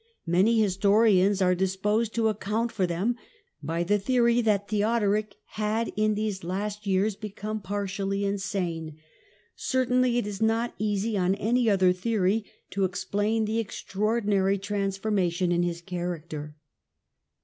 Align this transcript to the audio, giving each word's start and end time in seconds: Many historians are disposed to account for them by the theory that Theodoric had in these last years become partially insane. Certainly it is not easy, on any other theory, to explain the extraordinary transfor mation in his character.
Many 0.25 0.59
historians 0.59 1.43
are 1.43 1.53
disposed 1.53 2.15
to 2.15 2.27
account 2.27 2.71
for 2.71 2.87
them 2.87 3.17
by 3.61 3.83
the 3.83 3.99
theory 3.99 4.41
that 4.41 4.67
Theodoric 4.67 5.35
had 5.49 5.93
in 5.95 6.15
these 6.15 6.43
last 6.43 6.87
years 6.87 7.15
become 7.15 7.61
partially 7.61 8.25
insane. 8.25 8.97
Certainly 9.55 10.17
it 10.17 10.25
is 10.25 10.41
not 10.41 10.73
easy, 10.79 11.15
on 11.19 11.35
any 11.35 11.69
other 11.69 11.93
theory, 11.93 12.45
to 12.71 12.83
explain 12.83 13.45
the 13.45 13.59
extraordinary 13.59 14.57
transfor 14.57 15.11
mation 15.11 15.51
in 15.53 15.61
his 15.61 15.83
character. 15.83 16.55